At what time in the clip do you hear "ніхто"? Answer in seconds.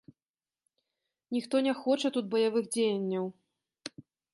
1.37-1.55